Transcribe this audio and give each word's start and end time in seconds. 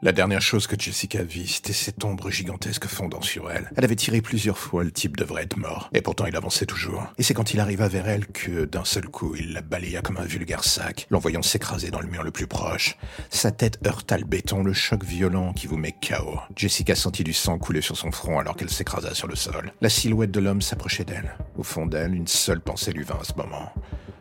La 0.00 0.12
dernière 0.12 0.40
chose 0.40 0.68
que 0.68 0.78
Jessica 0.78 1.24
vit, 1.24 1.48
c'était 1.48 1.72
cette 1.72 2.04
ombre 2.04 2.30
gigantesque 2.30 2.86
fondant 2.86 3.20
sur 3.20 3.50
elle. 3.50 3.68
Elle 3.74 3.84
avait 3.84 3.96
tiré 3.96 4.20
plusieurs 4.20 4.56
fois, 4.56 4.84
le 4.84 4.92
type 4.92 5.16
devrait 5.16 5.42
être 5.42 5.56
mort. 5.56 5.90
Et 5.92 6.02
pourtant, 6.02 6.26
il 6.26 6.36
avançait 6.36 6.66
toujours. 6.66 7.12
Et 7.18 7.24
c'est 7.24 7.34
quand 7.34 7.52
il 7.52 7.58
arriva 7.58 7.88
vers 7.88 8.08
elle 8.08 8.28
que, 8.28 8.64
d'un 8.64 8.84
seul 8.84 9.08
coup, 9.08 9.34
il 9.34 9.52
la 9.52 9.60
balaya 9.60 10.00
comme 10.00 10.18
un 10.18 10.24
vulgaire 10.24 10.62
sac, 10.62 11.08
l'envoyant 11.10 11.42
s'écraser 11.42 11.90
dans 11.90 12.00
le 12.00 12.06
mur 12.06 12.22
le 12.22 12.30
plus 12.30 12.46
proche. 12.46 12.96
Sa 13.30 13.50
tête 13.50 13.80
heurta 13.84 14.16
le 14.18 14.24
béton, 14.24 14.62
le 14.62 14.72
choc 14.72 15.02
violent 15.02 15.52
qui 15.52 15.66
vous 15.66 15.76
met 15.76 15.90
KO. 15.90 16.38
Jessica 16.54 16.94
sentit 16.94 17.24
du 17.24 17.32
sang 17.32 17.58
couler 17.58 17.80
sur 17.80 17.96
son 17.96 18.12
front 18.12 18.38
alors 18.38 18.54
qu'elle 18.54 18.70
s'écrasa 18.70 19.14
sur 19.14 19.26
le 19.26 19.34
sol. 19.34 19.72
La 19.80 19.88
silhouette 19.88 20.30
de 20.30 20.38
l'homme 20.38 20.62
s'approchait 20.62 21.04
d'elle. 21.04 21.34
Au 21.56 21.64
fond 21.64 21.86
d'elle, 21.86 22.14
une 22.14 22.28
seule 22.28 22.60
pensée 22.60 22.92
lui 22.92 23.02
vint 23.02 23.18
à 23.20 23.24
ce 23.24 23.34
moment. 23.34 23.72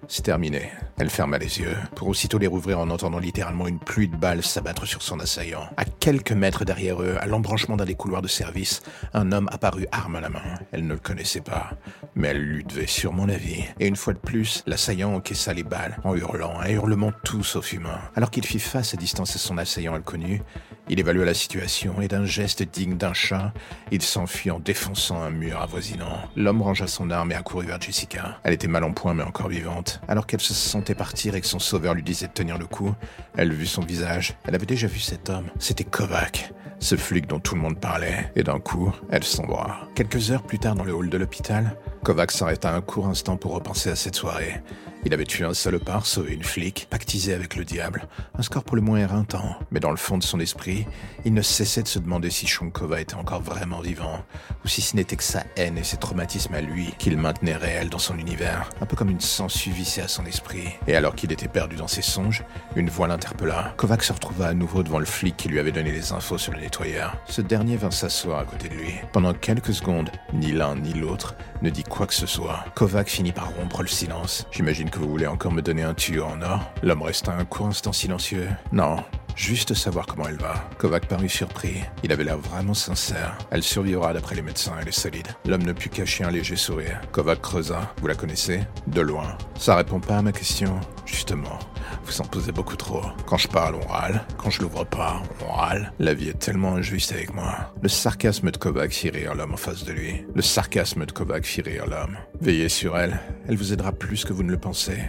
C'est 0.10 0.24
terminé. 0.24 0.72
Elle 1.00 1.10
ferma 1.10 1.38
les 1.38 1.60
yeux, 1.60 1.76
pour 1.94 2.08
aussitôt 2.08 2.38
les 2.38 2.48
rouvrir 2.48 2.80
en 2.80 2.90
entendant 2.90 3.20
littéralement 3.20 3.68
une 3.68 3.78
pluie 3.78 4.08
de 4.08 4.16
balles 4.16 4.42
s'abattre 4.42 4.88
sur 4.88 5.02
son 5.02 5.20
assaillant. 5.20 5.70
À 5.76 5.84
quelques 5.84 6.32
mètres 6.32 6.64
derrière 6.64 7.02
eux, 7.02 7.18
à 7.20 7.26
l'embranchement 7.26 7.76
d'un 7.76 7.86
des 7.86 7.96
couloirs 7.96 8.22
de 8.22 8.28
service, 8.30 8.82
un 9.14 9.34
homme 9.34 9.50
apparut 9.52 9.86
arme 9.92 10.16
à 10.16 10.22
la 10.22 10.30
main. 10.30 10.42
Elle 10.72 10.88
ne 10.88 10.94
le 10.94 11.00
connaissait 11.00 11.42
pas, 11.42 11.72
mais 12.16 12.30
elle 12.30 12.42
lui 12.42 12.64
devait 12.64 12.88
sûrement 12.88 13.26
la 13.26 13.36
vie. 13.36 13.66
Et 13.80 13.88
une 13.88 13.98
fois 13.98 14.14
de 14.14 14.20
plus, 14.20 14.64
l'assaillant 14.66 15.14
encaissa 15.14 15.54
les 15.54 15.64
balles, 15.64 15.98
en 16.06 16.16
hurlant, 16.16 16.58
un 16.62 16.70
hurlement 16.70 17.12
tout 17.26 17.44
sauf 17.44 17.74
humain. 17.74 18.00
Alors 18.16 18.32
qu'il 18.32 18.46
fit 18.46 18.60
face 18.60 18.94
à 18.94 18.98
distance 18.98 19.36
à 19.36 19.40
son 19.40 19.58
assaillant 19.58 19.94
inconnu, 19.94 20.42
il 20.90 21.02
évalua 21.02 21.26
la 21.26 21.34
situation 21.34 22.02
et 22.02 22.08
d'un 22.08 22.26
geste 22.26 22.64
digne 22.64 22.96
d'un 22.96 23.14
chat, 23.14 23.52
il 23.92 24.02
s'enfuit 24.02 24.52
en 24.52 24.60
défonçant 24.60 25.22
un 25.22 25.32
mur 25.32 25.62
avoisinant. 25.62 26.18
L'homme 26.38 26.62
rangea 26.62 26.88
son 26.88 27.12
arme 27.12 27.34
et 27.34 27.36
accourut 27.36 27.66
vers 27.66 27.82
Jessica. 27.82 28.40
Elle 28.44 28.54
était 28.54 28.70
mal 28.70 28.86
en 28.86 28.94
point 28.94 29.14
mais 29.14 29.24
encore 29.24 29.50
vivante. 29.50 29.97
Alors 30.08 30.28
qu'elle 30.28 30.42
se 30.42 30.54
sentait 30.54 30.96
partir 30.96 31.36
et 31.36 31.42
que 31.42 31.48
son 31.48 31.60
sauveur 31.60 31.94
lui 31.94 32.04
disait 32.04 32.28
de 32.28 32.34
tenir 32.34 32.58
le 32.58 32.66
coup, 32.66 32.94
elle 33.36 33.54
vit 33.54 33.68
son 33.68 33.82
visage. 33.82 34.36
Elle 34.46 34.56
avait 34.56 34.66
déjà 34.66 34.88
vu 34.88 35.00
cet 35.00 35.30
homme. 35.30 35.48
C'était 35.60 35.84
Kovac, 35.84 36.54
ce 36.80 36.96
flic 36.96 37.28
dont 37.28 37.40
tout 37.40 37.56
le 37.56 37.62
monde 37.62 37.80
parlait. 37.80 38.32
Et 38.36 38.44
d'un 38.44 38.60
coup, 38.60 38.94
elle 39.10 39.24
sombra. 39.24 39.88
Quelques 39.96 40.32
heures 40.32 40.44
plus 40.44 40.60
tard 40.60 40.76
dans 40.76 40.84
le 40.84 40.94
hall 40.94 41.10
de 41.10 41.18
l'hôpital, 41.18 41.78
Kovac 42.04 42.32
s'arrêta 42.32 42.74
un 42.74 42.82
court 42.82 43.08
instant 43.08 43.38
pour 43.38 43.54
repenser 43.54 43.90
à 43.90 43.96
cette 43.96 44.16
soirée. 44.16 44.62
Il 45.06 45.14
avait 45.14 45.26
tué 45.26 45.46
un 45.46 45.54
salopard, 45.54 46.06
sauvé 46.06 46.34
une 46.34 46.44
flic, 46.44 46.88
pactisé 46.90 47.34
avec 47.34 47.56
le 47.56 47.64
diable. 47.64 48.08
Un 48.38 48.42
score 48.42 48.64
pour 48.64 48.76
le 48.76 48.82
moins 48.82 48.98
éreintant. 48.98 49.58
Mais 49.72 49.80
dans 49.80 49.92
le 49.92 49.98
fond 49.98 50.18
de 50.18 50.24
son 50.24 50.40
esprit, 50.40 50.86
il 51.24 51.34
ne 51.34 51.42
cessait 51.42 51.84
de 51.84 51.88
se 51.88 52.00
demander 52.00 52.30
si 52.30 52.48
Shonkova 52.48 53.00
était 53.00 53.16
encore 53.16 53.42
vraiment 53.42 53.80
vivant, 53.80 54.26
ou 54.66 54.68
si 54.68 54.82
ce 54.82 54.96
n'était 54.96 55.16
que 55.16 55.24
sa 55.24 55.44
haine 55.56 55.78
et 55.78 55.84
ses 55.84 55.98
traumatismes 55.98 56.54
à 56.56 56.62
lui 56.62 56.94
qu'il 56.98 57.18
maintenait 57.18 57.56
réels 57.56 57.90
dans 57.90 58.00
son 58.00 58.18
univers. 58.18 58.70
Un 58.82 58.86
peu 58.86 58.96
comme 58.96 59.10
une 59.10 59.22
sangsue 59.22 59.72
vissée 59.72 60.02
à 60.02 60.08
son 60.08 60.26
esprit. 60.26 60.68
Et 60.88 60.96
alors 60.96 61.16
qu'il 61.16 61.32
était 61.32 61.48
perdu 61.48 61.76
dans 61.76 61.88
ses 61.88 62.02
songes, 62.02 62.44
une 62.76 62.90
voix 62.90 63.08
l'interpella. 63.08 63.74
Kovac 63.78 64.04
se 64.04 64.14
retrouva 64.14 64.48
à 64.48 64.54
nouveau 64.54 64.84
devant 64.84 65.00
le 65.00 65.06
flic 65.06 65.38
qui 65.38 65.48
lui 65.48 65.60
avait 65.60 65.72
donné 65.72 65.92
les 65.92 66.12
infos 66.12 66.38
sur 66.38 66.54
le 66.54 66.60
nettoyeur. 66.60 67.18
Ce 67.28 67.42
dernier 67.42 67.78
vint 67.78 67.92
s'asseoir 67.92 68.40
à 68.40 68.46
côté 68.46 68.68
de 68.68 68.74
lui. 68.74 68.96
Pendant 69.14 69.34
quelques 69.34 69.74
secondes, 69.74 70.12
ni 70.34 70.52
l'un 70.52 70.76
ni 70.76 70.94
l'autre 70.94 71.36
ne 71.62 71.70
dit 71.70 71.84
quoi 71.84 72.08
que 72.08 72.14
ce 72.14 72.28
soit. 72.28 72.66
Kovac 72.76 73.08
finit 73.08 73.32
par 73.32 73.54
rompre 73.56 73.82
le 73.82 73.88
silence. 73.88 74.46
J'imagine 74.52 74.87
que 74.90 75.00
vous 75.00 75.10
voulez 75.10 75.28
encore 75.28 75.52
me 75.52 75.62
donner 75.62 75.84
un 75.84 75.94
tuyau 75.94 76.24
en 76.24 76.42
or 76.42 76.72
L'homme 76.84 77.02
resta 77.02 77.34
un 77.34 77.46
court 77.46 77.68
instant 77.68 77.94
silencieux. 77.94 78.48
Non, 78.72 78.98
juste 79.36 79.74
savoir 79.74 80.06
comment 80.06 80.28
elle 80.28 80.38
va. 80.38 80.56
Kovac 80.78 81.08
parut 81.08 81.30
surpris. 81.30 81.82
Il 82.04 82.12
avait 82.12 82.24
l'air 82.24 82.38
vraiment 82.38 82.74
sincère. 82.74 83.38
Elle 83.52 83.64
survivra 83.64 84.14
d'après 84.14 84.36
les 84.36 84.42
médecins, 84.42 84.74
elle 84.82 84.88
est 84.88 84.92
solide. 84.92 85.28
L'homme 85.46 85.64
ne 85.64 85.74
put 85.74 85.90
cacher 85.90 86.24
un 86.24 86.32
léger 86.32 86.56
sourire. 86.56 87.02
Kovac 87.12 87.42
creusa. 87.42 87.94
Vous 88.02 88.08
la 88.08 88.16
connaissez? 88.16 88.62
De 88.88 89.02
loin. 89.02 89.38
Ça 89.58 89.76
répond 89.76 90.00
pas 90.00 90.18
à 90.18 90.22
ma 90.22 90.32
question. 90.32 90.80
Justement. 91.06 91.60
Vous 92.08 92.22
en 92.22 92.26
posez 92.26 92.54
beaucoup 92.54 92.78
trop. 92.78 93.02
Quand 93.26 93.36
je 93.36 93.50
parle, 93.50 93.76
on 93.76 93.86
râle. 93.86 94.24
Quand 94.38 94.50
je 94.50 94.62
l'ouvre 94.62 94.86
pas, 94.86 95.22
on 95.46 95.52
râle. 95.52 95.92
La 96.00 96.14
vie 96.14 96.30
est 96.30 96.40
tellement 96.40 96.76
injuste 96.76 97.12
avec 97.12 97.34
moi. 97.34 97.74
Le 97.82 97.90
sarcasme 97.90 98.50
de 98.50 98.56
Kovac 98.58 98.92
fit 98.92 99.10
rire 99.10 99.36
l'homme 99.36 99.54
en 99.54 99.58
face 99.58 99.84
de 99.84 99.92
lui. 99.92 100.26
Le 100.34 100.42
sarcasme 100.42 101.06
de 101.06 101.12
Kovac 101.12 101.46
fit 101.46 101.62
rire 101.62 101.86
l'homme. 101.86 102.18
Veillez 102.40 102.70
sur 102.70 102.98
elle. 102.98 103.20
Elle 103.50 103.58
vous 103.58 103.74
aidera 103.74 103.92
plus 103.92 104.24
que 104.24 104.32
vous 104.32 104.44
ne 104.44 104.52
le 104.52 104.58
pensez. 104.58 105.00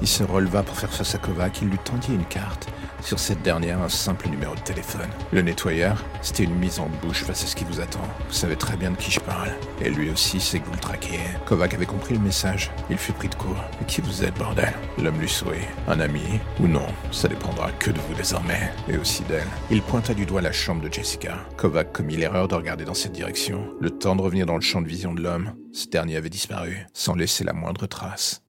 Il 0.00 0.08
se 0.08 0.22
releva 0.22 0.62
pour 0.62 0.76
faire 0.76 0.92
face 0.92 1.14
à 1.14 1.18
Kovac. 1.18 1.60
Il 1.62 1.68
lui 1.68 1.78
tendit 1.78 2.14
une 2.14 2.24
carte. 2.24 2.68
Sur 3.02 3.18
cette 3.18 3.42
dernière, 3.42 3.80
un 3.80 3.88
simple 3.88 4.28
numéro 4.28 4.54
de 4.54 4.60
téléphone. 4.60 5.08
Le 5.32 5.40
nettoyeur, 5.40 6.04
c'était 6.20 6.44
une 6.44 6.54
mise 6.54 6.80
en 6.80 6.88
bouche 7.02 7.24
face 7.24 7.44
à 7.44 7.46
ce 7.46 7.56
qui 7.56 7.64
vous 7.64 7.80
attend. 7.80 8.02
Vous 8.28 8.34
savez 8.34 8.56
très 8.56 8.76
bien 8.76 8.90
de 8.90 8.96
qui 8.96 9.10
je 9.10 9.20
parle. 9.20 9.50
Et 9.80 9.88
lui 9.88 10.10
aussi 10.10 10.40
sait 10.40 10.60
que 10.60 10.66
vous 10.66 10.72
le 10.72 10.78
traquez. 10.78 11.18
Kovac 11.46 11.72
avait 11.74 11.86
compris 11.86 12.14
le 12.14 12.20
message. 12.20 12.70
Il 12.90 12.98
fut 12.98 13.12
pris 13.12 13.28
de 13.28 13.34
court. 13.34 13.62
Qui 13.86 14.00
vous 14.00 14.24
êtes, 14.24 14.36
bordel? 14.36 14.72
L'homme 14.98 15.18
lui 15.18 15.28
sourit. 15.28 15.66
Un 15.88 16.00
ami? 16.00 16.40
Ou 16.60 16.68
non? 16.68 16.86
Ça 17.10 17.28
dépendra 17.28 17.70
que 17.72 17.90
de 17.90 18.00
vous 18.00 18.14
désormais. 18.14 18.72
Et 18.88 18.98
aussi 18.98 19.22
d'elle. 19.24 19.48
Il 19.70 19.82
pointa 19.82 20.12
du 20.12 20.26
doigt 20.26 20.42
la 20.42 20.52
chambre 20.52 20.82
de 20.82 20.92
Jessica. 20.92 21.38
Kovac 21.56 21.92
commit 21.92 22.16
l'erreur 22.16 22.48
de 22.48 22.54
regarder 22.54 22.84
dans 22.84 22.94
cette 22.94 23.12
direction. 23.12 23.66
Le 23.80 23.90
temps 23.90 24.16
de 24.16 24.22
revenir 24.22 24.46
dans 24.46 24.56
le 24.56 24.60
champ 24.60 24.82
de 24.82 24.88
vision 24.88 25.14
de 25.14 25.22
l'homme, 25.22 25.54
ce 25.72 25.86
dernier 25.88 26.16
avait 26.16 26.28
disparu, 26.28 26.86
sans 26.92 27.14
laisser 27.14 27.44
la 27.44 27.52
moindre 27.52 27.86
trace. 27.86 28.42